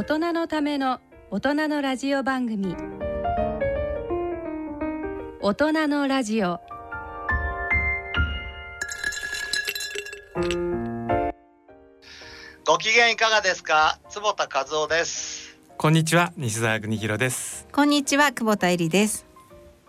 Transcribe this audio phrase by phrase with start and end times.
[0.00, 0.98] 大人のための
[1.30, 2.74] 大人のラジオ番組。
[5.42, 6.58] 大人のラジオ。
[12.64, 13.98] ご機嫌いかがですか？
[14.08, 15.58] 坪田和夫です。
[15.76, 17.68] こんにちは西澤邦弘です。
[17.70, 19.26] こんにちは久保田恵里です。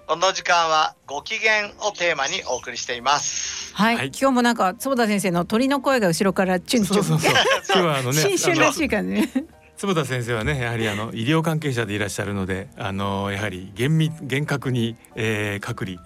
[0.07, 3.73] この時間はご機嫌をテーマにお送りしています。
[3.75, 4.07] はい、はい。
[4.07, 7.01] 今日もなんか坪田先生の鳥の声が後ろからチュンチュン。
[7.01, 7.33] そうそうそう。
[7.73, 15.97] 今日はあのね新春らしい感じね坪田先生はねやはりあの医療関係者でいらっしゃるのであのやはり厳密厳格に、えー、隔離。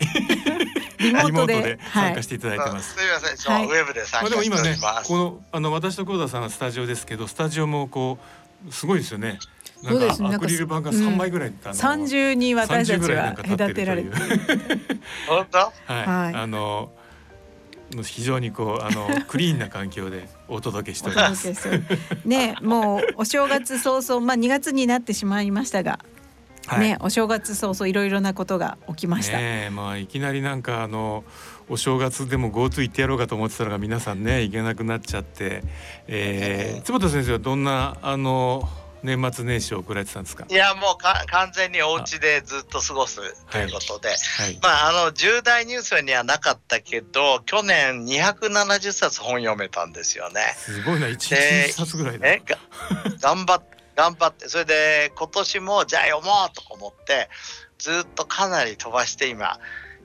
[0.97, 2.95] リモートで参加していただいてます。
[2.95, 3.65] すみません、はい。
[3.65, 8.17] ウェブでま参加しておあでも今ねります、このあの私と久保田さんはスタジオですけどスタジオもこ
[8.67, 9.39] うすごいですよね。
[9.83, 10.29] なそんかうですね。
[10.29, 14.09] なんかアクリル板が三枚ぐらい、三重に私た30ちぐらいなは隔てられて。
[15.27, 15.57] 本当？
[15.93, 16.33] はい、はい。
[16.33, 16.91] あの
[18.03, 21.53] 非常にこうあの クリーンな環境でお届けしておりおます。
[22.25, 25.99] ねもうお正月早々まあ2月になってしまいましたが、
[26.67, 26.79] はい。
[26.79, 31.23] ねお正月早々いろいろなことが起きました、ねえまあいきなりなんかあの
[31.69, 35.63] お正月でも GoTo 行ってやろうかと思ってたのが皆さんね行けなくなっちゃって、
[36.07, 38.69] えー、坪田先生はどんなあの
[39.05, 40.45] 年末年始を送られてたんですか？
[40.49, 43.17] いやもうか完全にお家でずっと過ごす
[43.51, 44.13] ということで、は
[44.47, 44.59] い。
[44.61, 50.41] まああの重大ニュースにはなかったけど去年270冊本読めたんですよね。
[50.57, 52.27] すごいな一日で一冊ぐらいだ。
[52.27, 52.57] えが
[53.21, 53.63] 頑張っ
[53.95, 57.29] 頑張ってそれで今年もじゃあ読もうと思って
[57.77, 59.59] ずっとかなり飛ばして今、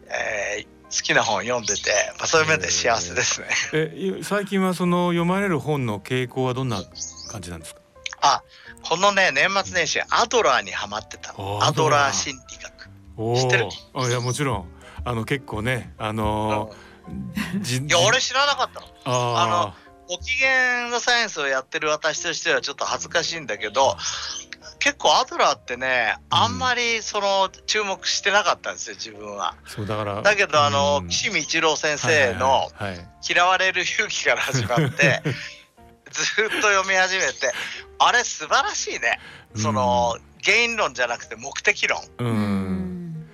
[0.07, 3.47] えー好きな本読んでて、まあ、そういう面で幸せですね。
[3.73, 6.83] えい最近はその読まれる本の傾向はどんな
[7.31, 7.81] 感じなんですか？
[8.23, 8.43] あ
[8.83, 12.91] このね年末年始アドラーにはまってたアドラー心理学。
[13.17, 13.69] お知ってる？
[13.95, 14.03] お。
[14.05, 14.69] あいやもちろん
[15.05, 18.87] あの結構ねあのーじいや俺知らなかったの。
[19.07, 19.75] あ
[20.09, 23.97] ご機嫌のサイエンスをやってる私としてはちょっと恥ずかしいんだけど
[24.81, 29.51] 結構アドラーってねあんまりその注目してなかったんですよ自分は。
[29.51, 30.23] あそうだから。
[30.23, 35.23] だけどあのうん岸見一郎先生のはいはいはい「嫌われる勇気」から始まって
[36.11, 37.53] ずっと読み始めて。
[37.99, 39.19] あれ素晴らしいね。
[39.55, 42.01] その原因論じゃなくて目的論。
[42.19, 42.25] う。
[42.25, 42.31] うん。
[42.33, 43.27] ん。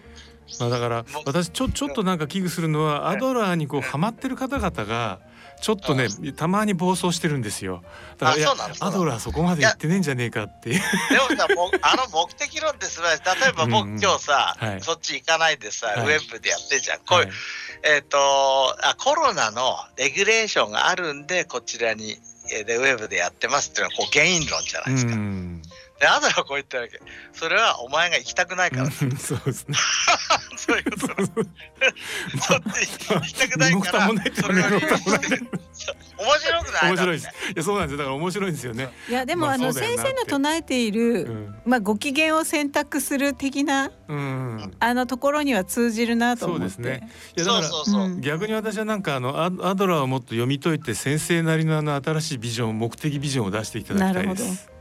[0.60, 3.82] まあだから私ちょちょっとなんか危惧するのはアドラーにこううん。
[3.82, 5.20] ハマってる方々が
[5.60, 7.82] ちょっとねたまに暴走してるんですよ。
[8.18, 10.80] だからアドラーそこまで行ってねえんじゃねえかっていう。
[11.28, 11.46] でもさ
[11.82, 13.42] あの目的論って素晴らしい。
[13.42, 14.80] 例えば僕うんうん今日さ、はい。
[14.80, 16.16] そっち行かないでさ、はい。
[16.16, 16.98] ウェブでやってんじゃん。
[16.98, 17.34] こういう、はい。
[17.84, 22.18] えっ、とあコロナのレギュレーションがあるんでこちらにえー
[22.64, 25.12] でウェブでやってますっていうのはこう原因論じゃないですか。
[25.12, 25.62] うん。
[25.98, 27.00] であとはこう言ったわけ
[27.32, 29.76] それはお前が行きたくないからそうですね。
[30.56, 31.24] そういうこと
[32.42, 35.28] そ っち行きたくないからそれは身も蓋もない
[35.72, 36.90] そう面白くない？
[36.92, 37.26] 面白いです。
[37.26, 37.98] いやそうなんですよ。
[37.98, 38.88] だから面白いんですよね。
[39.08, 41.54] いやでも、まああの先生の唱えている、うん。
[41.64, 44.72] まあご機嫌を選択する的なうん。
[44.78, 46.68] あのところには通じるなと思って。
[46.70, 47.10] そうですね。
[47.36, 48.20] いやだからそうそうそう、うん。
[48.20, 54.75] 逆に私はなんかあのアアドラーをもっと読み解いて先生なりのあの新しいビジョン目的ビジョンを出していただきたいです。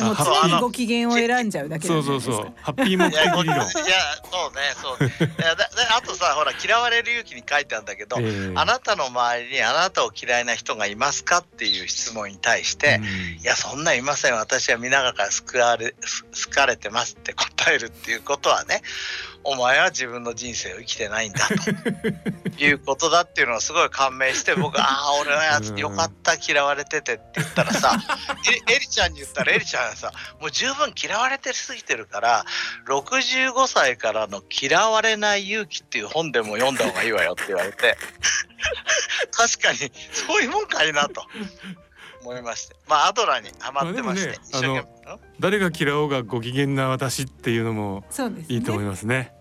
[0.00, 2.52] もあ常にご機嫌を選んじゃうだけそうそうそう。
[2.62, 3.68] ハッピー目いやこいや的理論。
[3.68, 5.12] そうねそうね。
[5.38, 5.56] いや
[5.96, 8.52] あとさほら嫌われる勇気に書いてあるんだけど、ええ。
[8.54, 13.04] あなたの周りにあなたを嫌いな人がいますかっていう質問に対して、うん。
[13.42, 14.34] いやそんなんいません。
[14.34, 18.82] 私は皆から救われす好かれてますって答えるっていうことはね
[19.44, 21.54] お前は自分の人生を生きてないんだと。
[22.58, 27.96] いうことだっていうのをすごい感銘して僕ああ俺はうんよかった嫌われててって言ったらさ
[28.68, 32.44] えエリちゃんに言ったらエリちゃんはさもう十分嫌われてすぎてるから
[32.86, 37.96] 65歳からの「嫌われない勇気」っていう本でも読んだ方がいいわよって言われて。
[39.32, 39.78] 確かに
[40.12, 41.26] そういうもんかいなと
[42.22, 42.76] 思いまして。
[42.88, 45.14] まあアドラーにハマってまして、まあでもね一生懸命。
[45.14, 48.04] ん誰が嫌おうがご機嫌な私っていうのも
[48.48, 49.32] いいと思いますね。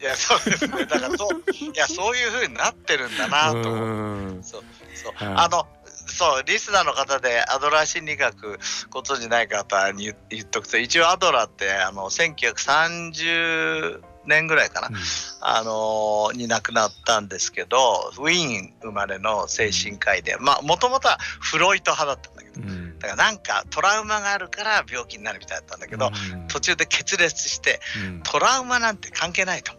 [0.00, 0.84] いやそうですね。
[0.86, 4.42] だからそういや そういう風になってるんだなと思ってうん。
[4.42, 4.64] そう
[4.94, 5.34] そう、はい。
[5.44, 5.66] あの
[6.06, 8.58] そうリスナーの方でアドラー心理学
[8.90, 14.94] ご存じない方に言言っとくと一応アドラーってあの1930年ぐらいかな、うん。
[15.40, 22.98] あのーに亡くなったんですけどウィーン生まれの精神科医でまあもともとはフロイト派だったんだけどうん。
[22.98, 26.48] だからなんかトラウマがあるから病気になるみたいだったんだけど、うん。
[26.48, 28.22] 途中で決裂してうん。
[28.22, 29.72] トラウマなんて関係ないと。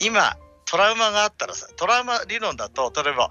[0.00, 3.30] 今トラウマがあったらさトラウマ理論だと例えば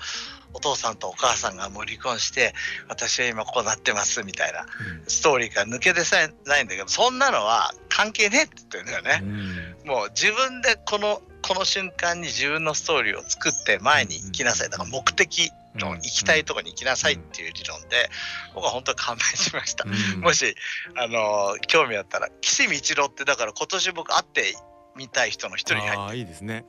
[0.53, 2.53] お父さんとお母さんがもう離婚して
[2.87, 4.65] 私は今こうなってますみたいな
[5.05, 6.15] ストーリーから抜け出せ
[6.45, 9.74] ないんだけどそんなのは関係ねえって言ってるんだよね。
[9.85, 18.09] うんもう自分でこのこの瞬間に自分のストーリーを作って前に行きなさいだから目的論行きたいところに行きなさいっていう理論で
[18.53, 19.85] 僕は本当に感銘しました。
[19.85, 20.55] うんもし
[20.95, 24.55] あの興味あったら岸道郎ってだから今年僕会って
[24.95, 26.65] みたい人の一人に入あってあいいですね。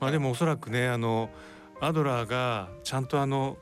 [0.00, 1.30] まあでもおそらくねあの
[1.80, 3.56] アドラーがちゃんとあの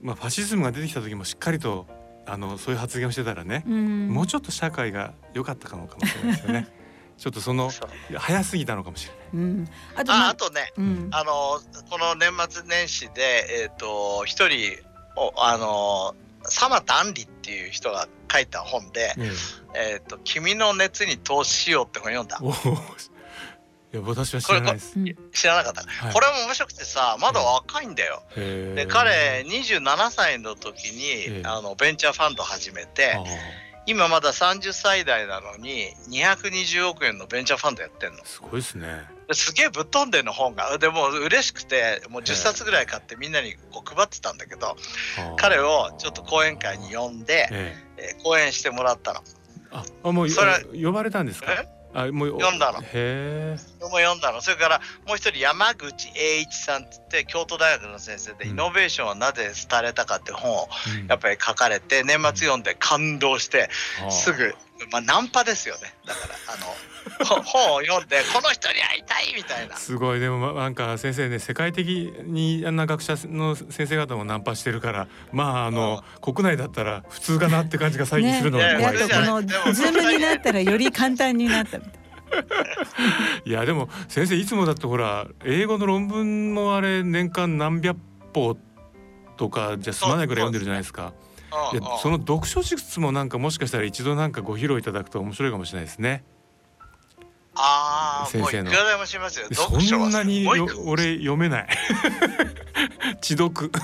[0.00, 1.86] まあファシズムが出てきた時もしっかりと
[2.26, 6.68] あのそういう発言をしてたらね、うんもうちょっと社会が良かったかもかもしれないですよね。
[7.18, 7.70] ちょっとその
[8.14, 9.22] 早すぎたのかもしれない。
[9.34, 11.60] うん、あとまああとねうん、あの
[11.90, 14.78] この年末年始でえっ、と一人
[15.16, 16.14] おあの
[16.44, 19.30] サマタンリっていう人が書いた本でね
[19.74, 19.96] 「え。
[19.96, 22.38] ー、と君の熱に投資しよう」って本読んだ。
[23.92, 24.98] いや私は知らないです。
[24.98, 25.16] うん。
[25.32, 26.12] 知らなかった、はい。
[26.12, 31.42] これも面白くてさまだ若いんだよ、で彼27歳の時に、ええ。
[31.44, 33.16] あのベンチャーファンド始めて
[33.86, 38.24] 今まだ30歳代なのに220億円のベンチャーファンドやってんの。
[38.24, 39.04] すごいですね。
[39.28, 40.76] ですげえぶっ飛んでんの本が。
[40.78, 44.76] でも嬉しくてもう10冊ぐらい買ってみんなにこう配ってたんだけど
[45.36, 48.16] 彼をちょっと講演会に呼んで、ええ。
[48.20, 49.20] ー講演してもらったの。
[49.20, 49.22] え
[49.72, 51.64] ああもうそれあ呼ばれたんですか？
[51.96, 52.80] えあもう読んだの。
[52.82, 54.42] へ読んだの。
[54.42, 58.50] それからもう一人山口栄一さんって言って京都大学の先生で、うん。
[58.50, 60.68] イノベーションはなぜ廃れたかって本を
[61.00, 61.06] うん。
[61.06, 63.70] やっぱり書かれて年末読んで感動して
[64.10, 64.54] すぐ
[64.90, 65.94] まあナンパですよね。
[66.06, 66.66] だからあの
[67.24, 69.76] ほ本を読んでこの人に会いたいみたいな。
[69.76, 70.20] すごい。
[70.20, 78.78] でもまなんか先生ね世界的にあんな学者の先生方もナンパしてるからまああの、国内だったら普通かなって感じが最近するのがね。
[78.78, 79.08] 怖いですね。
[79.08, 81.92] であとこのズームになったらより簡単になったみたい
[83.44, 87.96] いやでも先生いつもだってほら英語の論文もあれ年間何百
[88.34, 88.56] 歩
[89.36, 91.12] とかじゃ済まないくらい読んでるじゃないですか。
[92.02, 96.24] その読書術もなんかもしかしたら一度なんかご披露いただくと面白いかもしれないですね。
[97.54, 98.70] ああ先生の。
[99.52, 100.46] そんなに
[100.84, 101.68] 俺読めない。
[103.20, 103.70] 知読。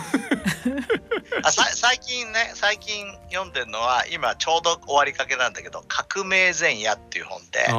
[1.44, 7.72] あさ最近ね最近読んでるのは今ちょうど終わりかけなんだけど「革命前夜」っていう本であ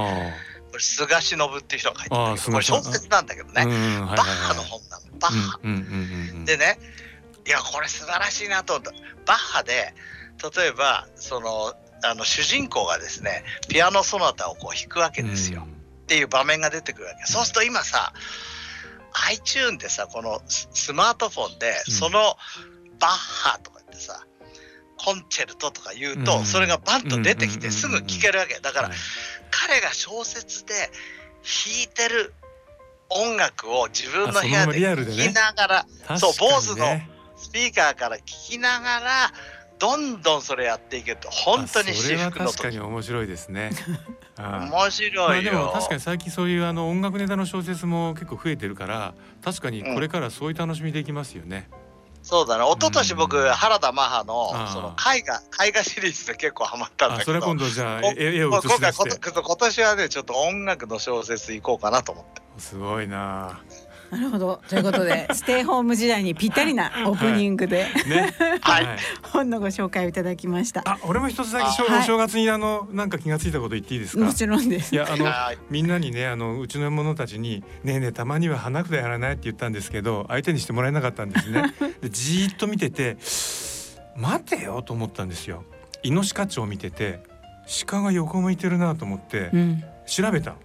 [0.70, 5.06] これ菅忍っていう人が書いてるこれ小説なんだけどあ、ね、バッハの本なの。
[5.20, 5.60] バッハ。
[6.46, 6.80] でね
[7.46, 8.80] いやこれ素晴らしいなと。
[9.26, 9.94] バッハで
[10.56, 11.74] 例えばその
[12.04, 15.68] あの主人公がですねピアノソナタをこう弾くわけですよ、
[16.04, 17.26] っていう場面が出てくるわけ。
[17.26, 18.14] そうすると今さ
[19.32, 21.94] iTune でさこのススマートフォンでうん。
[21.94, 22.36] その
[23.00, 24.26] バッハとかってさ
[24.98, 26.46] コンチェルトとか言うと、うん。
[26.46, 27.60] それがバンと出てきうん。
[27.60, 28.60] てすぐ聴けるわけ。
[28.60, 28.98] だからはい
[29.56, 32.34] 彼が小説で弾いてる
[33.10, 37.13] 音楽を自分の部屋で聴きながらそう坊主のス
[37.54, 39.32] ピーカーから聞きながら
[39.80, 41.30] どんどんそれやっていけると。
[41.30, 43.72] 本当にあそれは至福の確かに時面白いですね。
[44.38, 44.72] ああ。
[44.72, 49.14] 面白まあいよ、でも確かに最近そういうあの音楽ネタの小説も結構増えてるから
[49.44, 51.70] 確かにこれからそういう楽しみできますよね。
[52.24, 53.50] そうだね一昨年僕、うん。
[53.50, 54.68] 原田マハのああ。
[54.70, 57.22] その絵画絵画シリーズで結構ハマったんだけど。
[57.22, 62.42] あそれは今度じゃあこ絵絵を今回ことて今年はねちょっと音楽の小説行こうかなと思って。
[62.58, 63.60] すごいな。
[64.14, 64.18] な。
[64.18, 68.34] なるほどということで ステイホーム時代にぴったりなオープニングで、ね。
[68.62, 68.88] はい
[69.32, 70.82] 本のご紹介をいただきました。
[70.86, 74.24] あ俺も一つだけお正月にあのなんか気がついたこと言っていいですか？
[74.26, 74.34] も。
[74.34, 74.98] ちろんですい。
[74.98, 81.74] やあのはいみんなにねあのうちの者たちに「ねえねえたまには花札やらない?」って言ったんですけど相手にしてもらえなかったんですね。
[82.02, 83.18] でじーっと見てて
[84.16, 85.64] 「待てよ」と思ったんですよ。
[86.04, 87.22] イノシカチを見てて
[87.88, 89.84] 鹿が横向いてるなと思ってうん。
[90.06, 90.56] 調べた。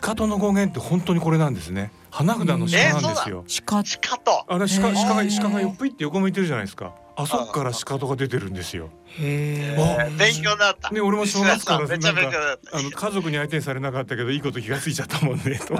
[0.00, 1.90] 鹿との語源って本当にこれなんですね。
[2.16, 3.44] 花札の鹿なんですよ。
[3.66, 6.94] 鹿しかとあれへ鹿ー鹿が鹿がよっぷいって横向いてるじゃないですか。
[7.14, 8.88] あそこから鹿とが出てるんですよ。
[9.18, 15.76] へあ勉強になったね俺も正月からめっちゃ勉強になったあの家族に相手にされなかったけどいいこと気がついちゃったもんねと。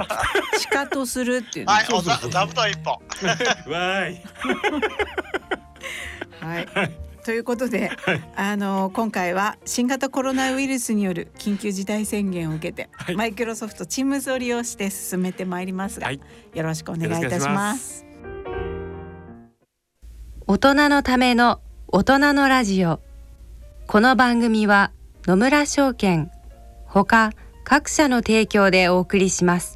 [0.70, 1.72] 鹿とするっていうね。
[1.72, 2.92] はいおそうそうそう座座布団一本
[3.72, 4.20] わー い。
[6.42, 6.92] はい。
[7.26, 7.90] ということで、
[8.36, 13.16] あの今回は新型コロナウイルスによる緊急事態宣言を受けて、はい。
[13.16, 16.20] マイクロソフト Teams を利用して進めてまいりますが、はい。
[16.54, 18.06] よろしくお願いいたします。
[20.46, 23.00] 大人のための大人のラジオ。
[23.88, 24.92] この番組は
[25.26, 26.30] 野村証券
[26.86, 27.32] ほか
[27.64, 29.75] 各社の提供でお送りします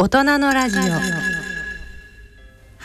[0.00, 0.82] 大人のラジオ。
[0.82, 0.88] は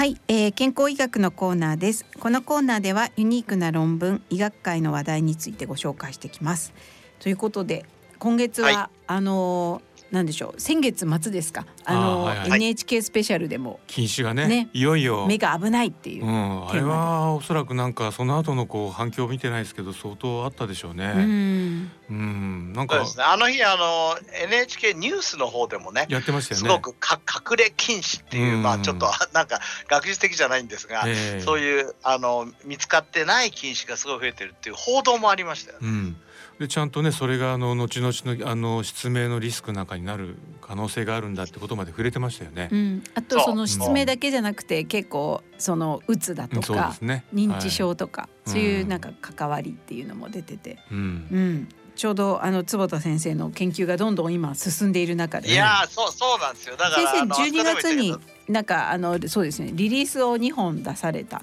[0.04, 2.08] い、えー、健康医学のコーナーです。
[2.20, 6.74] このコーナーではユニークな論文医学界の話題についてご紹介してきます。
[7.20, 7.86] ということで
[8.18, 8.78] 今月は、はい。
[9.06, 11.66] あのーなんでしょう先月末ですか。
[11.86, 12.52] あのはいはい。
[12.58, 13.80] NHK スペシャルでも。
[13.88, 14.70] 禁止がねね。
[14.72, 15.26] いよいよ。
[15.26, 16.24] 目が危ないっていう。
[16.24, 21.08] う、ん、あれはおそらくなんかその後のこう反響を見てないですけど相当あったでしょううね。
[21.14, 21.92] ん。
[22.12, 22.98] うん、なんか。
[22.98, 23.24] そうですね。
[23.24, 26.68] あの日あの NHK ニュースの方でもね、やってましたよね。
[26.68, 28.62] すごくか隠れ禁止っていう、うん。
[28.62, 31.42] まあちょっとなんか学術的じゃないんですが、ええ。
[31.42, 35.88] そういうあの見つかってない禁止がすごい増えてるっていう報道もありましたよね。
[35.88, 36.18] うん。
[36.60, 42.76] でちゃんとねそれがあの後々のあの失明のリスクなんかになる可能性があるんだってことまで触れてましたよねう。
[42.76, 47.26] ん、あとその失明だけじゃなくて結構そのうつだとかすね。
[47.34, 50.84] 認知症とか、いそういうなんか関わりっていうのも出てて、はい。
[50.92, 50.98] うん。
[50.98, 51.04] う
[51.40, 56.76] ん、ちょうどあの坪田先生の研究がどんどん今進んでいる中でいやーそうそうなんですよ。
[56.76, 58.16] だから先生あの12月に
[58.48, 61.42] なんかあのそうですねリリースを2本出された。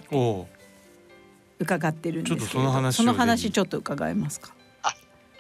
[1.59, 4.55] 伺ってるんですけれどちょっとその話をそのぜひ話ちょっと伺えますか？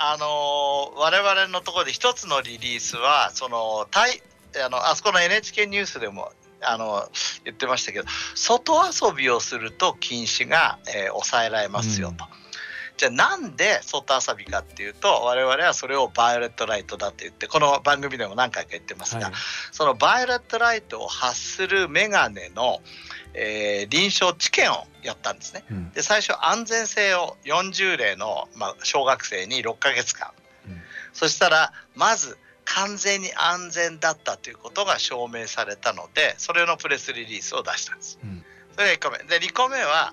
[0.02, 4.22] あのー我々のところで一つのリリースはその対
[4.64, 7.06] あのあそこの NHK ニュースでもあの
[7.44, 12.24] 言ってましたけど外遊びをすると近視が、えー抑えられますよと。
[13.00, 19.32] じゃあなんで外遊びかっていうと我々はそれをバイオレットライトだって言ってこの番組でも何回か言ってますが、はい。
[19.72, 22.80] そのバイオレットライトを発するメガネの、
[23.32, 25.64] えー臨床治験をやったんですね。
[25.70, 25.90] うん。
[25.92, 30.32] で最初安全性を40例の、まあ、小学生に6ヶ月間、
[30.68, 30.80] うん
[31.14, 38.18] そしたらまず完全に安全だったということが証明されたのでそれのプレスリリースを出したんです。
[38.22, 38.44] うん
[38.76, 40.12] それが1個目で2個目は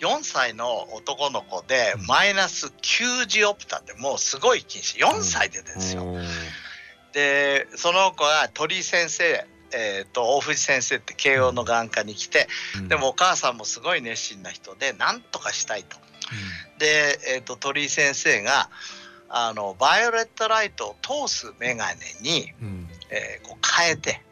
[0.00, 6.16] 4歳の男の子でうんマイナス9ジオプターってもうすごい禁止4歳でですよ。
[7.12, 15.96] でその子は鳥居先生、えー、と大藤先生って慶応の眼科に来てうんでもお母さんもすごい熱心な人で何とかしたいと。
[16.78, 18.70] で、えー、と鳥居先生が
[19.28, 22.68] あのバイオレットライトを通すメガネに、うん。
[22.68, 22.88] うん。
[23.10, 24.22] えーこう変えて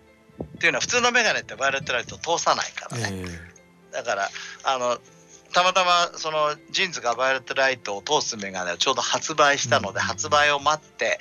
[0.43, 3.25] っていうのは普通のメガネってバイオレットライトを通さないからね、
[3.93, 4.29] えだから
[4.65, 4.99] あの
[5.59, 11.19] たまたまその JINS がバイオレットライトを通すメガネをちょうど発売したので、うん発売を待って、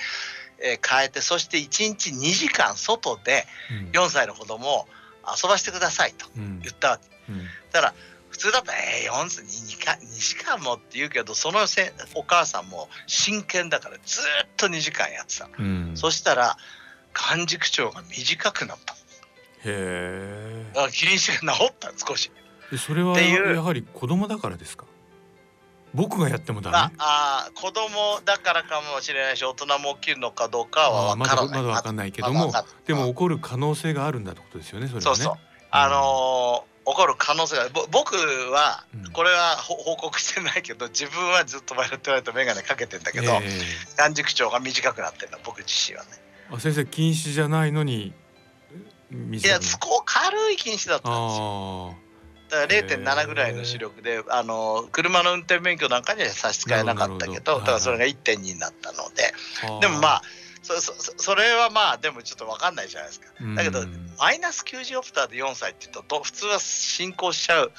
[0.60, 3.98] えー変えてそして1日2時間外でえ。
[3.98, 4.86] 4歳の子供を
[5.26, 6.60] 遊ばしてくださいとうん。
[6.60, 7.32] 言ったわけ。
[7.32, 7.40] うん。
[7.72, 7.94] だから
[8.30, 15.92] 普通だと「えー、4歳 2, か2時間も」って言うけどそのせお母さんも真剣だからずーっと2時間やってたの、うん。
[15.96, 16.58] そしたら
[17.14, 18.96] 眼軸長が短くなった
[19.66, 22.32] へだから近視が治った少し
[22.76, 24.86] それはやはり子供だからですか？
[25.94, 26.78] 僕がやってもダメ？
[26.78, 31.62] ああー子供だからかもしれないし大人も起きるのかどうかは分からない。
[31.62, 35.16] まだわかんないけどもまだわかんないでも起こる可能性があるんだってことですよねそれはね。
[35.16, 35.36] そうそう。
[35.72, 39.12] あのー起こる可能性がぼ僕はうん。
[39.12, 43.42] これはほ報告してないけど自分はずっとバイオレットライト眼鏡かけてんだけど、え
[43.98, 46.12] 眼軸長が短くなってるの僕自身はね。
[46.50, 48.14] えあ先生禁止じゃないのに
[49.12, 51.92] いやそこ軽い近視だったんですよ。
[51.92, 52.07] あ
[52.50, 59.34] だから0.7ぐらいの視力であの車の運転免許なんかには差し支えなかったけどどだからそれが1.2になったので、
[59.66, 59.80] あ。
[59.80, 60.22] でもまあ
[60.62, 63.28] そそそそれはまあでもちょっと分かんないじゃないですか。
[63.56, 67.72] だけどうんマイナス9ジオプターで4歳って言うとど普通は進行しちゃう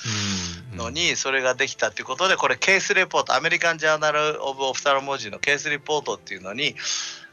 [0.72, 0.76] うん。
[0.76, 6.76] のにそれができたっていうことでこれケースレポートアメリカン・ジャーナル・オブ・オフタルモジーのケースレポートっていうのに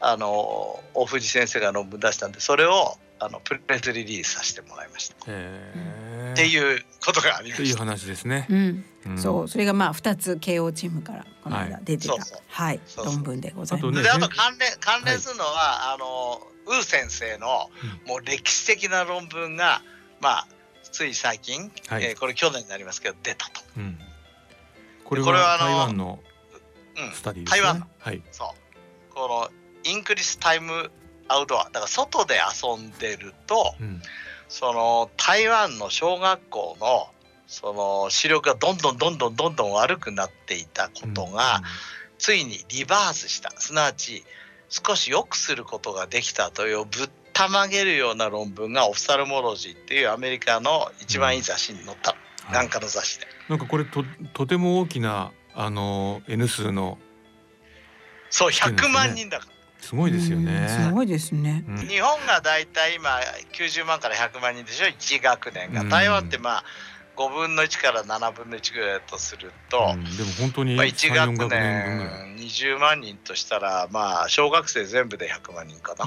[0.00, 7.78] あの大藤先生が論文出したんでそれをあのプレスリリースさせてもらいました、っていうことがありました。
[7.78, 8.46] 話ですね。
[8.50, 8.54] う。
[8.54, 9.18] ん、うん。
[9.18, 9.48] そう。
[9.48, 12.14] それがまあ2つ慶応チームからこの間出てた、
[12.48, 12.80] はい。
[12.96, 13.88] 論文でございます。
[13.88, 17.70] あとねであと関連関連するのは、あのウー先生の
[18.06, 19.80] もう歴史的な論文が、
[20.20, 20.48] まあ、
[20.82, 22.04] つい最近、はい。
[22.04, 23.62] えーこれ去年になりますけど出たと。
[23.78, 23.98] うん。
[25.04, 26.18] これこれはあのは台湾の
[26.98, 27.12] うん。
[27.12, 27.62] スタディですね。
[27.62, 27.86] 台湾の。
[27.98, 28.22] はい。
[28.30, 29.14] そう。
[29.14, 29.50] この
[29.84, 30.90] インクリスタイム
[31.28, 31.64] アウトドア。
[31.64, 34.02] だから外で遊んでるとうん。
[34.48, 37.08] その台湾の小学校の
[37.46, 41.62] その視力がどんどんどんどんどんどん悪くなっていたことが、
[42.18, 43.52] ついにリバースした。
[43.58, 44.24] すなわち
[44.68, 52.16] 少し良くすることができたというぶったまげるような論文がオフサルモロジーっていうアメリカの一番いい雑誌に載った、
[52.48, 52.54] うん。
[52.54, 53.26] なんかの雑誌で。
[53.48, 56.98] なんかこれととても大きなあの N 数の
[58.30, 58.94] そう知ってるんですね。
[58.94, 59.55] 100万人だから。
[59.80, 60.68] すごいですよね。
[60.68, 61.64] すごいですね。
[61.68, 61.76] うん。
[61.76, 63.20] 日本がだいたい今
[63.52, 65.82] 90万から100万人でしょ？1学年が。
[65.82, 65.88] うん。
[65.88, 66.64] 台湾ってまあ
[67.16, 70.04] 5分の1から7分の1ぐらいだとすると、うん。
[70.04, 72.30] でも本当にまあ、3、1 4学学年分ぐらい。
[72.36, 76.06] 年20万人としたらまあ小学生全部で100万人かな、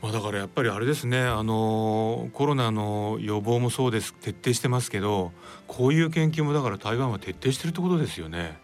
[0.00, 1.20] まあ、だからやっぱりあれですね。
[1.20, 4.14] あのコロナの予防もそうです。
[4.14, 5.32] 徹底してますけど
[5.66, 8.62] こういう研究もだから台湾は徹底してるってことですよね。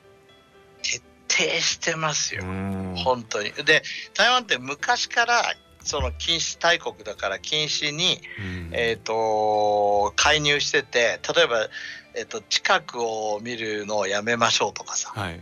[1.31, 2.95] 徹底してますよ、うん。
[2.97, 3.53] 本当に。
[3.53, 3.83] で
[4.15, 5.43] 台湾って昔から
[5.83, 8.71] その禁止大国だから禁止に、うん。
[8.73, 11.69] えー、と介入してて例えば、
[12.15, 15.13] えー、と近くを見るのをやめましょうとかさ。
[15.15, 15.41] はい、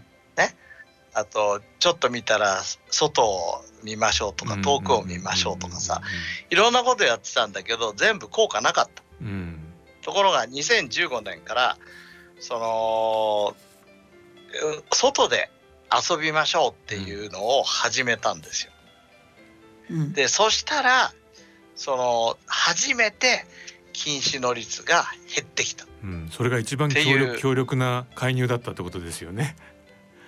[1.14, 4.62] あとちょっと見たら外を見ましょうとかうん。
[4.62, 6.00] 遠くを見ましょうとかさ。
[6.50, 9.02] いろんなことやってたんだけど全部効果なかった。
[9.20, 9.58] うん。
[10.02, 11.78] ところが2015年から
[12.38, 13.56] その
[14.78, 15.50] う外で
[15.90, 18.72] 遊びましょうっていうのを始めたんですよ。
[19.90, 21.12] うんでそしたら
[21.74, 23.46] その初めて
[23.92, 25.04] 禁止の率が
[25.34, 25.86] 減ってきた。
[26.02, 29.56] うんうん、それが一番強力強力な介入だったってことですよね。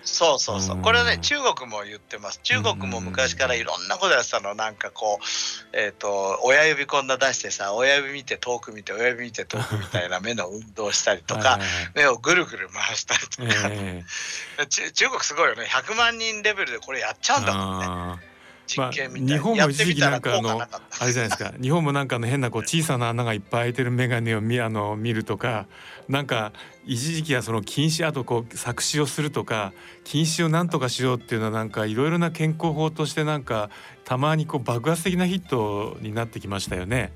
[0.03, 0.79] そうそうそうう。
[0.81, 2.41] んこれはね、中国も言ってます。
[2.43, 4.55] 中国も昔からいろんなことやってたの。
[4.55, 11.59] なんかこう、えっ、と、親指こんな出してさ、親指見て遠く見て、親指見て遠くみたいな 目の運動したりとか、
[11.95, 14.05] 目をぐるぐる回したりとか、え
[14.69, 15.65] 中中国すごいよね。
[15.65, 18.30] 100万人レベルでこれやっちゃうんだもんね。
[18.79, 19.29] あ実験みたいに。
[19.29, 21.53] まあ日本も一時期なんかあのあれじゃないですか。
[21.61, 25.67] 日本もなんかあの変なこう小さな穴がいっぱい開いてる眼鏡を見あの見るとか
[26.09, 26.53] なんか
[26.85, 29.73] 一時期はその禁止あとこう作詞をするとか
[30.05, 33.71] 禁止をなんとかしようっていうのはなんかいろいろな健康法としてなんか
[34.05, 37.13] たまにこう爆発的なヒットになってきましたよね。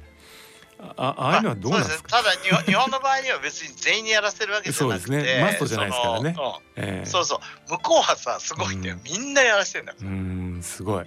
[0.96, 2.19] あああいうのはどうなんですか？
[2.19, 5.40] すただ日本日本の場合には別に全員にやらせるわけじゃなくてそうですね。
[5.43, 6.36] マストじゃないですからね。
[6.76, 7.02] ええう。
[7.04, 7.71] んそうそう。
[7.71, 9.02] 向こうはさすごいんだよ、うん。
[9.02, 9.99] みんなやらせてんだよ
[10.54, 11.06] うーんすごい。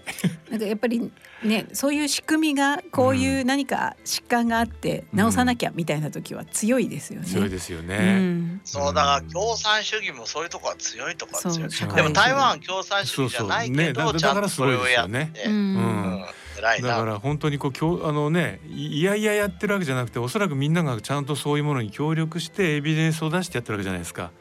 [0.50, 1.12] なんかやっぱり
[1.44, 7.28] ねそういう仕組みがこういう何か疾患があって治さなきゃみたいな時は強いですよね。
[7.28, 8.20] 強いですようね。
[8.20, 8.62] ん。
[8.64, 11.72] そうだから共産主義もそういうとこは強いとこは強いそう。
[11.72, 14.14] 社会でも台湾は共産主義じゃないけど、そうそう。
[14.14, 15.32] ねだちゃんとだからすごいそれをやっですよね。
[15.34, 16.26] て、ううん。
[16.58, 24.32] だから本当にこうきょうあのねいいやいややってるわけじゃなくておそらくみんながちゃんとそういうものに協力してエビデンスを出してやってるわけじゃないですか。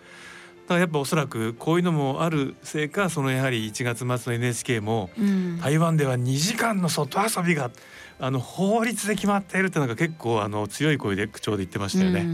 [0.66, 5.60] だからやっぱおそらくこういうのもあるせいかそのやはり1月末の NHK もうん。
[5.60, 7.70] 台湾では2時間の外遊びが
[8.18, 12.26] あの法律で決まっているってなんか結構あの強い声で口調で言ってましたよね。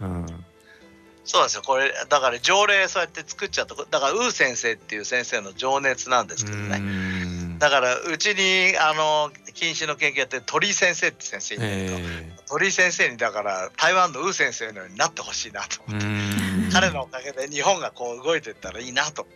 [0.00, 0.24] うん。
[0.24, 0.44] うん
[1.22, 1.62] そうなんですよ。
[1.64, 7.58] これだから条例そうやって作っちゃっただからウー先生っていう先生の情熱なんですけどね、うん。
[7.60, 19.26] だからうちにあの禁止の研究やってる鳥居先生って先生いるけど、え鳥居先生にだから台湾のウー先生のようになってほしいなとえ思って、うん彼のおかげで日本がこう動いていったらいいなと。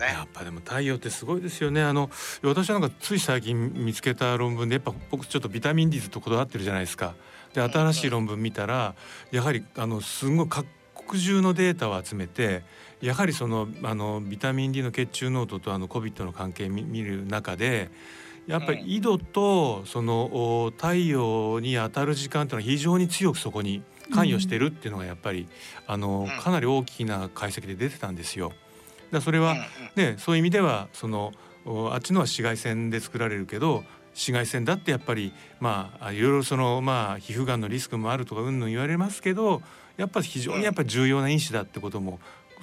[0.00, 0.06] ね。
[0.06, 1.82] やっぱでも太陽ってすごいですよね。
[1.82, 2.10] あの
[2.42, 7.14] 私はなんかつい最近見つけた論文でやっぱ僕ちょっとビタミン D とこだわってるじゃないですか。
[7.54, 8.94] で新しい論文見たら
[9.30, 10.66] やはりあのすごい各
[11.06, 12.62] 国中のデータを集めて
[13.00, 17.90] やはりそのあのビタミン D の血中濃度とあの COVID の関係見見る中で
[18.46, 25.48] やっぱり緯度とそのお太陽に当たる時間っていうのは非常に強くそこに関与してるっていうのがやっぱり
[25.86, 26.42] あのうん。
[26.42, 28.48] かなり大きな解析で出てたんですよ。
[28.48, 28.58] だか
[29.12, 29.64] らそれはうんうん。
[30.12, 31.32] ね、そういう意味ではその
[31.64, 39.62] おあっちのは紫外線で作られるけど紫外線だってやっぱりまああいろいろそのまあ皮膚がんのリスクもあるとかうんぬん言われますけど
[39.96, 42.18] やっぱ非常にやっぱ重要な因子だってことも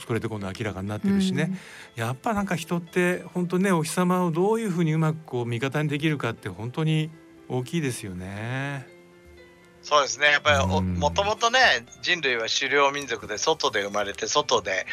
[0.07, 1.57] これで今度明らかになってるしね、
[1.95, 7.09] やっぱなんか人って本当ねお日様をどういうふうにうまくこう味方にできるかって本当に
[7.49, 8.96] 大きいですよね。
[9.87, 10.31] そうですね。
[10.31, 11.59] やっぱりもともとね
[12.01, 14.85] 人類は狩猟民族で外で生まれて外で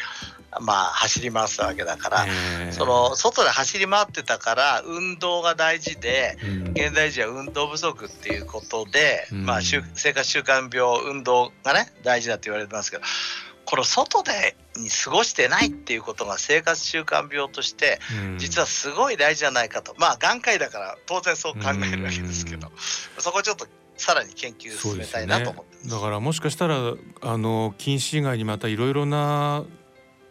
[0.61, 6.71] まあ走り回ってたわけだから、えーその外で走り回ってたから運動が大事でうん。
[6.71, 9.45] 現代人は運動不足っていうことで、うん。
[9.45, 13.03] まあ、習生活習慣病運動がね大事だって言われてますけど
[13.65, 18.37] この外でに過ごしてないっていうことが生活習慣病としてうん。
[18.39, 22.71] 実はすごい大事じゃないかと、まあ眼科医だから当然そう考えるわけですけど、
[23.19, 25.89] そこちょっとさらに研究進めたいなと思ってます。
[25.89, 29.63] だからもしかしたらあの禁止以外にまたいろいろな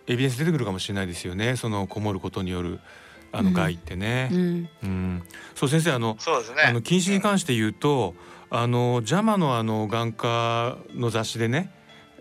[0.06, 1.56] エビデンス出てくるかもしれないですよね。
[1.56, 2.80] そのこもることによる
[3.32, 3.54] あのうん。
[3.54, 4.28] 害ってね。
[4.32, 4.68] うん。
[4.82, 5.22] うん。
[5.54, 6.62] そう先生あのそうですね。
[6.62, 8.14] あの禁止に関して言うと、
[8.50, 11.70] あのジャマのあの眼科の雑誌でね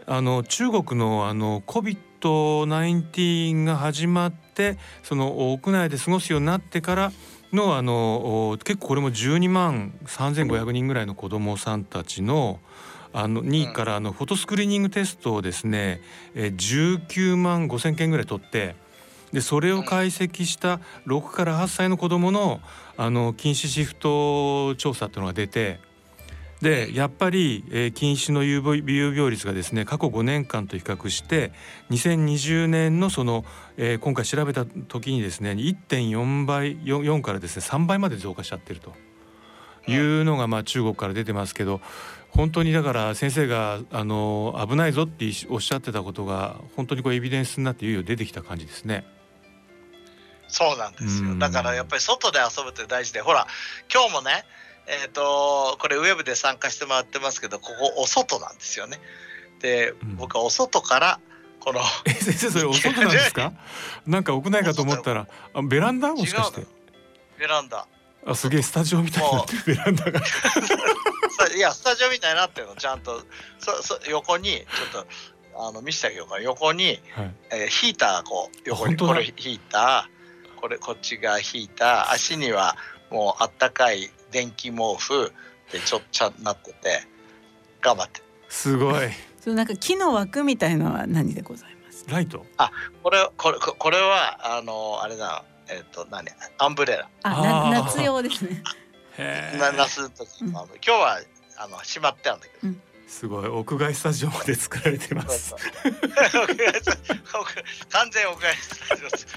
[0.05, 7.11] あの中国のあの COVID-19 が始まってその屋内で過ごすようになってから
[7.53, 12.59] のあの結構これも12万3,500人ぐらいの子どもさんたちの
[13.13, 16.01] あのにからあのフォトスクリーニングテストをですね
[16.35, 18.75] 19万5,000件ぐらい取って
[19.31, 22.59] でそれを解析した6から8歳の子どもの
[22.97, 25.79] あの禁止シフト調査っていうのが出て
[26.63, 28.61] でやっぱり、えー、禁止の有
[29.13, 31.51] 病率がですね過去5年間と比較して
[31.91, 33.43] 2020年のその、
[33.75, 38.93] えー、今回調べた時にですね1.4倍 4, 4からですね3倍まで増加しちゃってると
[39.91, 41.81] いうのがまあ中国から出てますけど
[42.29, 49.05] 本当にだから先生があの危ないぞっておっしゃってたことが本当にこうエビデンスになっていよいよ出てきた感じですね。
[50.47, 51.35] そうなんですよ。
[51.39, 53.47] だからやっぱり外で遊ぶって大事で、ほら
[53.91, 54.45] 今日もね、
[54.87, 58.99] えっ、ー、とこれウェブで参加してもらってますけど、ここお外なんですよね。
[59.59, 61.19] で、僕はお外から
[61.59, 63.53] このえ先生それお外なんですか？
[64.05, 66.13] なんか屋内かと思ったらあベランダ？
[66.13, 66.65] もしかして？
[67.39, 67.87] ベランダ。
[68.25, 70.21] あすげえスタジオみたいなベランダが。
[71.55, 73.23] いやスタジオみたいになってるのちゃんと。
[73.59, 75.03] そそ横にちょっ
[75.53, 78.97] とあの見せてあげようか横に、はい、えー、ヒーターがこう横に。
[78.97, 80.59] これヒーター。
[80.59, 82.11] これこっちがヒーター。
[82.11, 82.77] 足には
[83.09, 85.31] もうあったかい電気毛布
[85.71, 87.07] でちょっちゃなってて
[87.79, 88.21] 頑張って。
[88.49, 89.09] すごい。
[89.39, 92.05] そのなんか木の枠みたいのは何でございます？
[92.09, 92.45] ライト？
[92.57, 92.69] あ
[93.01, 95.45] これこれこれはあのあれだ。
[95.69, 96.27] えっ、ー、と何？
[96.57, 97.07] アンブレラ。
[97.23, 98.61] あな夏用ですね。
[99.57, 101.21] な夏の時、うん、今日は
[101.57, 102.81] あの閉まってあるんだけど、うん。
[103.07, 103.47] すごい。
[103.47, 105.53] 屋外スタジオまで作られてます。
[105.53, 105.61] 完
[108.11, 109.27] 全屋外スタジオです。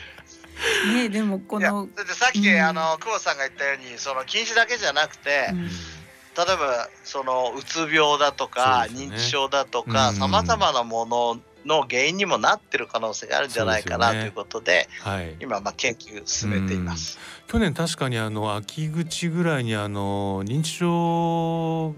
[0.95, 17.19] ねでもこのでさっき、うん、あの久保さんが言ったようにその禁止だけじゃなくて、うん、例えばそのうつ病だとか、ね、認知症だとかさまざまなものの原因にもなってる可能性があるんじゃないかな、ということで、はい、今まあ研究進めています。
[17.49, 21.97] 去年確かにあの秋口ぐらいにあの認知症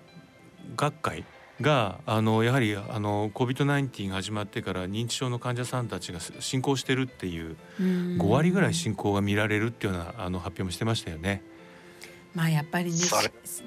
[0.75, 1.25] 学会
[1.61, 11.43] があのやはりあの COVID-19 が始まってから認知症の患者さんたちが進行してるっていう5割ぐらい進行が見られるっていうようなあの発表もしてましたよね。
[12.35, 12.99] まあやっぱりね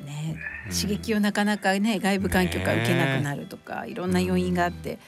[0.06, 0.38] ね
[0.71, 4.99] 刺激をなかなかね外部環境から受けなくなるとか、いろんな要因があって、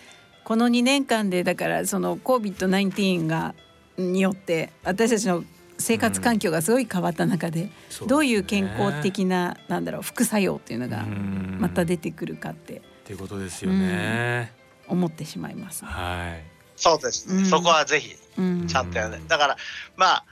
[0.43, 3.55] この2年間でだからその COVID-19 が
[3.97, 5.43] によって私たちの
[5.83, 7.69] 生活環境がすごい変わった中で、
[8.01, 12.77] うん、どういう健康的ななんだろう副作用っていうのがまた出てくるかって。
[12.77, 14.53] っていうことですよね。
[14.87, 16.43] うん、思ってしまいます、はい。
[16.75, 19.57] そうです、うん、そこはぜひちゃんとやる、だから
[19.95, 20.25] まあ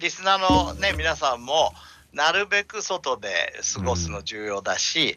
[0.00, 1.72] リスナーのね皆さんも
[2.12, 3.28] なるべく外で
[3.74, 5.16] 過ごすの重要だし、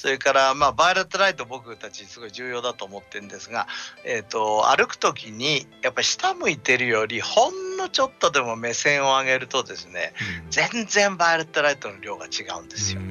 [0.00, 3.66] それからまあバイオレットライト僕たちすごい重要だと思ってるんですが、
[4.02, 13.02] えーと、歩く時にやっぱり下向いてるよりほんのちょっとでも目線を上げるとですね、うん、全然バイオレットライトの量が違うんですよ。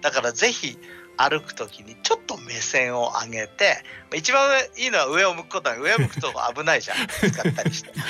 [0.00, 0.78] だからぜひ
[1.18, 4.48] 歩く時にちょっと目線を上げて一番
[4.78, 7.90] いいのは上を向くことは上を向くと危ないじゃんぶつかったりして。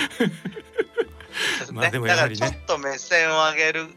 [1.73, 3.88] ね、だからちょっと目線を上げる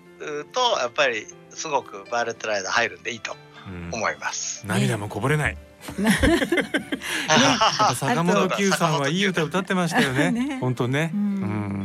[0.52, 3.42] とやっぱりすごくバイオレットライト入るんでいいと思
[4.12, 4.66] います。
[4.66, 5.58] 涙もこぼれない。
[7.96, 10.58] 坂本九さんはいい歌歌ってましたよね。
[10.62, 11.12] 本当ね。
[11.14, 11.79] うん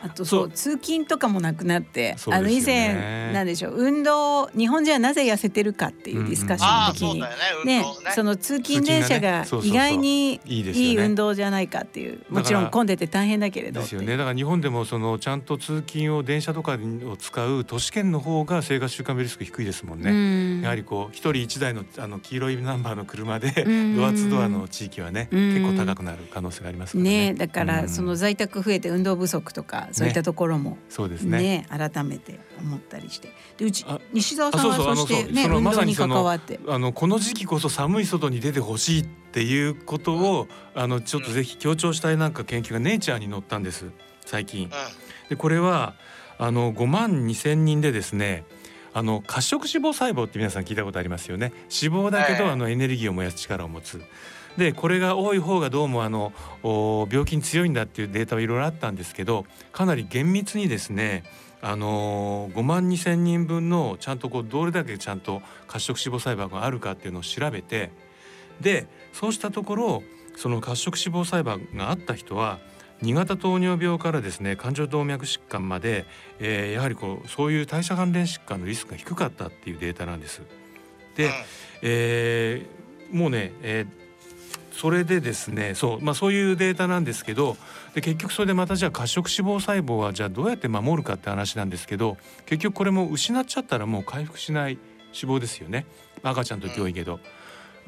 [0.00, 0.50] あとそう。
[0.50, 3.74] 通勤とかもなくなって、あの以前なんでしょう。
[3.74, 7.84] 運動日本人はなぜ痩せてるかっていうディスカッションの時に、ね。
[8.14, 14.16] その通勤電車が意外にいい運動じゃないかっていうもちろん混んでて大変だけれどですよね。
[14.16, 20.62] だから日本でもそのちゃんと通勤を電車とかを使う都市圏の方が生活習慣病リスク低いですもんね。
[20.62, 23.64] やはりこう一人一台のあの黄色いナンバーの車で
[23.96, 27.32] ドアツドアの地域はね結構高くなる可能性がありますね。
[27.32, 31.66] ねだからその在宅増えて運動不足とかそういったところも、ね、そうですね。
[31.68, 33.32] 改めて思ったりして。
[33.56, 36.60] でうち西澤さんはそしてね運動に関わって。
[36.68, 43.86] あのこの時期こそ寒い外に出てほしいっていうことをあのちょっとぜひ強調したいなんか研究がネイチャーに載ったんです
[44.24, 44.70] 最近。
[45.28, 45.94] でこれは
[46.38, 48.44] あの5万2千人でですね
[48.94, 51.52] あの褐色脂肪細胞って皆さん聞いたことありますよね。
[51.64, 54.00] 脂肪だけど、あのエネルギーを燃やす力を持つ
[54.58, 56.32] でこれが多い方がどうもあの
[57.10, 61.22] 病気に強いんだっていうデータはいろいろあったんですけどかなり厳密にですね
[61.62, 67.92] あの5万2,000人分のちゃんとこうどれだけちゃんと褐色脂肪細胞があるかっていうのを調べて
[68.60, 70.02] でそうしたところ
[70.36, 72.58] その褐色脂肪細胞があった人は
[73.02, 76.04] 2型糖尿病からですね冠状動脈疾患まで、
[76.40, 80.42] えー、やはりこうそういう代謝関連疾患のリスクが低かったっていうデータなんです。
[81.14, 81.30] で、
[81.82, 84.07] えー、もうね、えー
[84.78, 87.56] それでですねそう,、まあ、そういうデータなんですけど
[87.94, 94.78] で結局それでまたじゃあ褐色脂肪細胞はじゃあどうやって守るかって話なんですけど結局これも失っちゃったらもう回復しない
[95.20, 95.84] 脂肪ですよね
[96.22, 97.18] 赤ちゃんの時多いけど。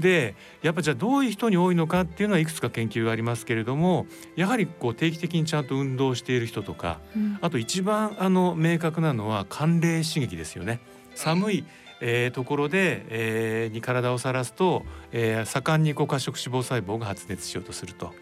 [0.01, 10.81] でやっぱじゃあどういう人に多いのかっていうのはいくつか研究がありますけれどもやはりこう定期的にちゃんと運動している人とか、うん、あと一番あの明確なのは寒冷刺激ですよね。
[11.15, 11.65] 寒い、
[12.01, 18.13] えー、ところで、えー、に体をさらすと、えー、盛んにこう褐色脂肪細胞が発熱しようとすると。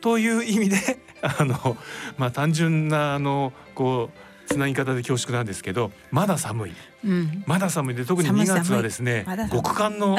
[0.00, 0.76] という意味で
[1.22, 1.78] あの、
[2.18, 6.72] まあ、単純なあのこうつなぎ方で恐縮なんですけどまだ寒い、
[7.04, 10.18] うん、まだ寒いで特に2月はですね極寒の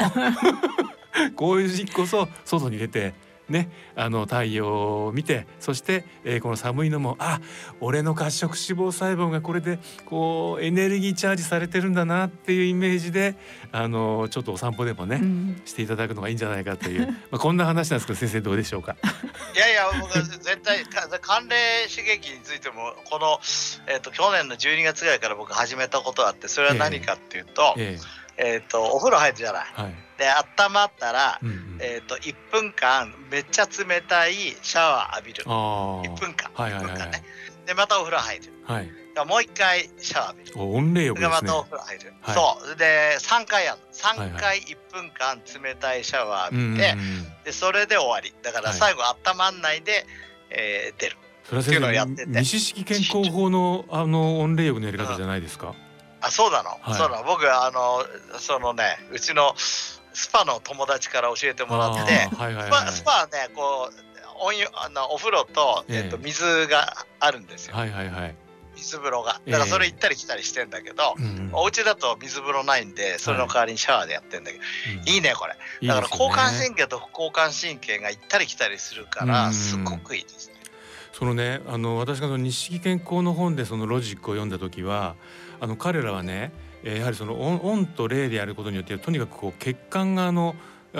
[1.36, 3.14] こういう時期こそ外に出て
[3.48, 7.40] ね、あの太陽を見てそして、えー、この寒いのもあ
[7.80, 13.36] 俺の褐色脂肪細胞がこれでこうエネルギーチャージされてるんだなっていうイメージで
[13.70, 18.96] あのちょっとお散歩でもね、うん、していただくのがいいんじゃないかというまあこんな話なんですけど 先生どうでしょうか？
[19.54, 20.84] いやいや僕絶対
[21.20, 21.56] 寒冷
[21.88, 23.38] 刺激についてもこの、
[23.86, 27.74] えーと、去年の12月ぐらいから僕始めたことがあってそれは何かっていうと。
[27.76, 29.64] えーえーえーと、お風呂入るじゃない。
[29.72, 35.44] はい、で温まったら、うんうん、えーと、1分間めっちゃ冷たいシャワー浴びる。
[35.44, 37.24] 1分間,、はいはいはい、分間ね。
[37.66, 38.90] でまたお風呂入る、はい、
[39.26, 40.62] もう一回シャワー浴びる。
[40.62, 42.76] 温冷浴ですねまたお風呂入る、はい、そう。
[42.76, 43.78] で3回やる。
[43.92, 48.32] 3回1分間冷たいシャワー浴びて、はいはい、でそれで終わり。
[48.42, 50.04] だから最後温まんないで、はい、
[50.50, 51.16] えー、出る。
[51.44, 55.74] それは先生西式健康法のあの温冷浴のやり方じゃないですか、
[56.20, 57.24] あそうなの、はい、そうなの。
[57.24, 58.04] 僕あの
[58.40, 59.54] そのねうちの
[60.16, 67.76] スパの友達から教えてもらって、はいはいはい、スパはねこう温湯あのお風呂と,、えー、っと水があるんですよ。
[67.76, 68.34] はいはいはい。
[68.76, 69.40] 水風呂が。
[69.46, 75.86] だからそれ行ったり来たりしてんだけど、えー、お家だと水風呂ないんでそれの代わりにシャワーでやってんだけど、はい、いいねこれ。
[75.86, 80.54] だから交感神経と副交感神経が行ったり来たりするからすごくいいですね。
[81.12, 85.14] そのねあの私がその日式健康の本でそのロジックを読んだ時は
[85.60, 86.52] あの彼らはね
[86.94, 90.54] やはりそのオンと霊でやることによってとにかくこう血管があの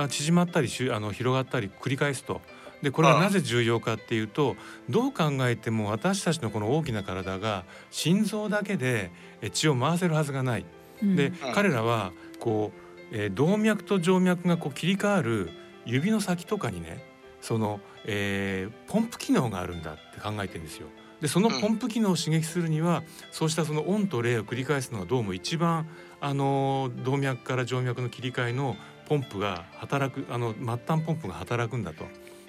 [0.09, 2.41] 縮まったりあの広がったり繰り返すと。
[2.83, 4.55] でこれはなぜ重要かっていうと
[4.91, 9.11] どう考えても私たちのこの大きな体が心臓だけで
[9.53, 10.67] 血を回せるはずがない。
[11.03, 12.73] で、彼らはこ
[13.13, 15.51] う、えー、動脈と静脈がこう切り替わる
[15.85, 17.03] 指の先とかにね
[17.41, 20.89] その、えー、ポンプ機能があるんだって考えてるんですよ。
[21.21, 23.03] でそのポンプ機能を刺激するには、
[23.33, 25.89] そうしたそのオンとレイを繰り返すのがどうも一番
[26.21, 28.77] あの動脈から静脈の切り替えの
[29.09, 32.05] ポンプが働くあの末端ポンプが働くんだと。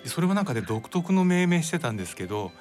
[0.06, 2.52] それはなんかで独特の命名してたんですけど、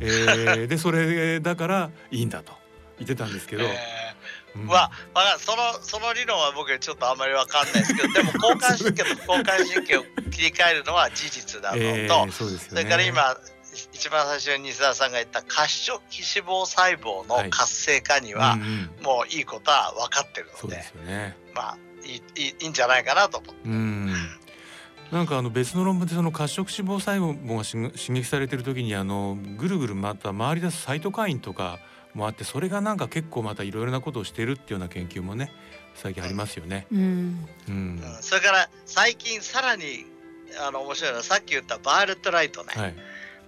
[0.00, 2.52] えー、 でそれだからいいんだと。
[2.98, 3.64] 言ってたんですけど。
[3.64, 13.36] えー、まあ、そのその理論は僕ちょっとあんまりわかんないですけど でも交感神経と 交感神経を切り替えるのは事実だのと、えーそね、それから今
[13.92, 18.56] 一番最初に西澤さんが言った褐色脂肪細胞の活性化には、
[19.02, 23.60] もういいことは分かってるので,、ね、まあいいいいんじゃないかなと思って。
[23.64, 24.14] うん。
[25.12, 27.64] なんかあの別の論文でその褐色脂肪細胞が
[27.96, 31.78] 刺激されてる時にあのぐるぐるまた回り出すサイトカインとか
[32.12, 35.52] もあってそれがなんか結構またいろいろなことをしてるっていうような研究もね
[35.94, 36.86] 最近ありますよね。
[36.90, 40.06] うん、うん、それから最近さらに
[40.66, 42.72] あの面白いのはさっき言ったバーレットライトね。
[42.74, 42.94] はい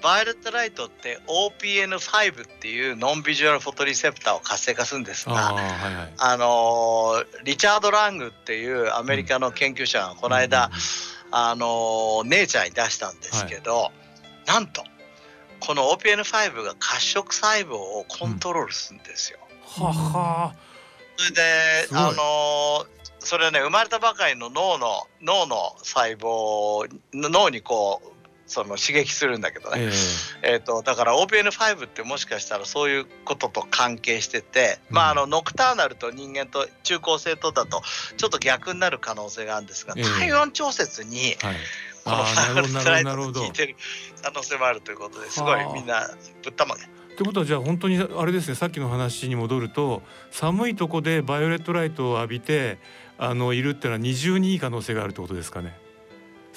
[0.03, 10.73] バイオレットライトって OPN5 っていうノンビジュアルフォトリセプターを活性化するんですがあ、はいはい、あのリチャード・ラングっていうアメリカの研究者がこの間、うん、
[11.33, 13.91] あのネイチャーに出したんですけど、は
[14.47, 14.85] い、なんと
[15.61, 19.39] この OPN5 が褐色細胞をコントロールするんですよ。
[19.79, 20.55] うん、はは。
[21.17, 22.87] それであの
[23.19, 28.18] それね生まれたばかりの脳の脳の細胞脳にこう
[28.49, 29.91] その刺激するんだけどね、えー、
[30.43, 37.83] えーとだから OPN5 ってもしかしたらそういうことと関係してて、うん、まああのノクターナルと人間と中高生とだと
[38.17, 41.57] ちょっと逆になる可能性があるんですが、えー、体温調節に、はい、
[42.05, 43.77] このファイルスライドが効いてる
[44.23, 46.09] 可能性もあるということですごいみんな
[46.43, 46.83] ぶったまげ。
[46.83, 46.87] っ
[47.19, 52.79] てことはじゃあ本当にあれですねさっきの話に戻ると寒いとこでバイオレットライトを浴びて
[53.19, 55.77] あのいるっていうのは二重にいい可能性があるってことですかね。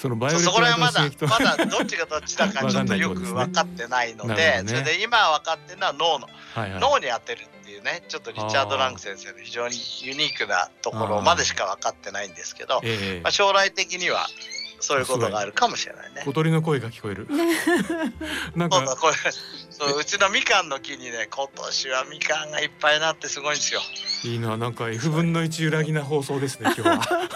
[0.02, 12.82] そのバイオレットライトの刺激とまだまだどっちがどっちだか ちょっとよく分かってないのでね、それで今分かってるのは脳の、はいはい、脳に当てるっていうねちょっとリチャード・ラング先生の非常にユニークなところまでしか分かってないんですけど、
[13.22, 14.28] まあ、将来的には
[14.80, 16.24] そういうことがあるかもしれないね。
[16.26, 17.28] 小鳥の声が聞こえる。
[18.58, 19.16] なんかそうこれ
[19.70, 23.82] そううちのみかんの木にね今年はみかんがいっぱいなってすごいんですよ。
[24.24, 27.30] いいななんか F 分の1揺らぎな放送ですね今日は。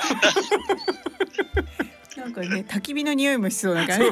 [2.25, 4.05] なんかね焚き火の匂いもしそうな感じ。
[4.05, 4.07] い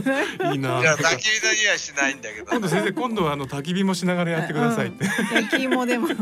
[0.55, 0.81] いな。
[0.81, 5.05] いや焚き火の匂いはしないんだけど今度先生今度はあの焚き火もしながらやってくださいって。
[5.33, 6.09] 焼き芋でも。
[6.09, 6.17] はい。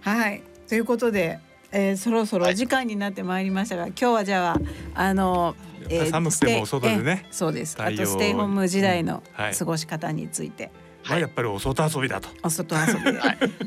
[0.00, 0.42] はい。
[0.68, 1.38] ということで、
[1.70, 4.58] えー、そろそろお時間になってまいりましたが、今日はじゃ
[4.94, 5.54] ああの。
[5.88, 7.28] えー、寒くてもお外でね。
[7.30, 7.76] そうです。
[7.80, 9.22] あとステイホーム時代の
[9.56, 10.72] 過ごし方について。
[11.08, 12.28] まあやっぱりお外遊びだと。
[12.42, 13.20] お外遊びで、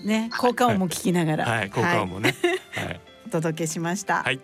[0.04, 1.46] ね、効果音も聞きながら。
[1.46, 2.36] はい、効果音もね。
[2.72, 3.00] はい。
[3.28, 4.24] お届けしました。
[4.24, 4.42] はい。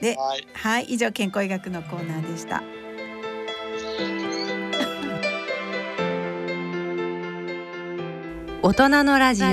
[0.00, 0.16] で、
[0.52, 2.62] はい、以上健康医学のコーナーでした。
[8.62, 9.48] 大人のラジオ。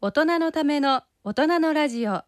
[0.00, 2.10] 大人のための大人のラジオ。
[2.10, 2.24] は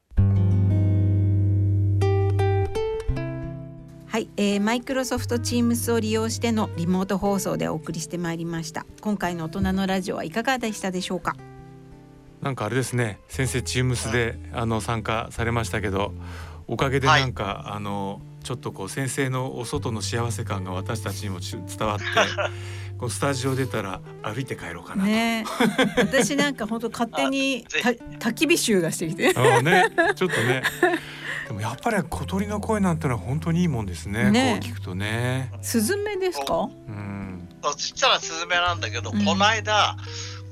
[4.19, 11.35] い、えー、マイクロソフトチームスを利用してのリモート放送でお送りしてまいりました今回の大人のラジオはいかがでしたでしょうか？
[12.45, 16.13] なんかあれですね先生チームスであの参加されましたけど
[16.67, 22.05] おかげでなんか、はい、あのちょっとこう先生のお外の幸せ感が私たちにも伝わって
[23.01, 25.11] こうスタジオ出たら歩いて帰ろうかなと。
[25.11, 25.47] ね、
[25.97, 29.35] 私なんか本当勝手にた焚き火臭がしてきて。
[29.35, 30.63] あね、ちょっとね。
[31.49, 34.31] でもやっぱり小鳥の声なんてのは本当にいいもんですね。
[34.31, 35.51] ねこう聞くとね。
[35.63, 36.69] スズメですか？
[36.89, 37.49] うん。
[37.77, 39.97] ちっちゃなスズメなんだけど、うん、この間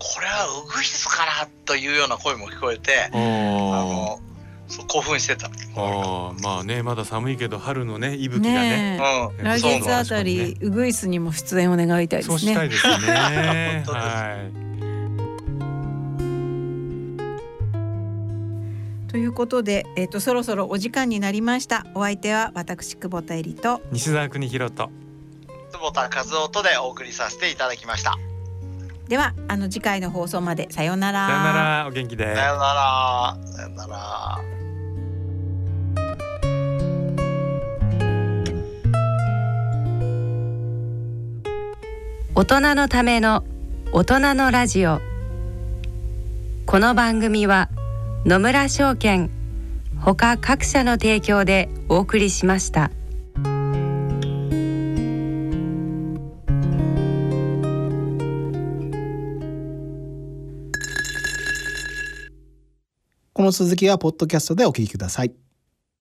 [0.03, 4.19] これはウグイスかなというような声も聞こえて、あの
[4.67, 5.49] そう興奮してた。
[5.77, 8.99] あまあねまだ寒いけど春のね息吹がね。
[8.99, 9.01] ね
[9.38, 12.33] うん、来月あたり、ね、ウグイスにも出演を願いたいですね。
[12.33, 13.85] そうしたいですね。
[13.87, 14.62] はい。
[19.11, 21.87] ということで、えっ、ー、とそろそろお時間になりました。
[21.95, 24.91] お相手は私久保田恵里と西澤邦弘と
[25.71, 28.17] 久保田和夫とでお送りさせていただきました。
[29.12, 31.27] ではあの次回の放送までさようなら。
[31.27, 32.35] さようならお元気で。
[32.35, 34.40] さようならさようなら。
[42.35, 43.44] 大人のための
[43.92, 44.98] 大人のラジオ
[46.64, 47.68] この番組は
[48.25, 49.31] 野村証券
[50.01, 52.90] ほか各社の提供でお送りしました。
[63.42, 65.52] この続きはポッドキャストでお聞きください。